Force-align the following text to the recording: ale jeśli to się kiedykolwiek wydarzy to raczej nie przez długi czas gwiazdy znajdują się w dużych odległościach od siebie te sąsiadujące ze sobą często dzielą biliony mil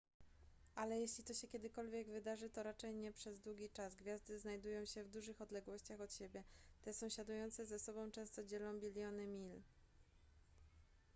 ale 0.75 0.99
jeśli 0.99 1.23
to 1.23 1.33
się 1.33 1.47
kiedykolwiek 1.47 2.07
wydarzy 2.09 2.49
to 2.49 2.63
raczej 2.63 2.95
nie 2.95 3.11
przez 3.11 3.39
długi 3.39 3.69
czas 3.69 3.95
gwiazdy 3.95 4.39
znajdują 4.39 4.85
się 4.85 5.03
w 5.03 5.09
dużych 5.11 5.41
odległościach 5.41 6.01
od 6.01 6.13
siebie 6.13 6.43
te 6.81 6.93
sąsiadujące 6.93 7.65
ze 7.65 7.79
sobą 7.79 8.11
często 8.11 8.43
dzielą 8.43 8.79
biliony 8.79 9.27
mil 9.27 9.61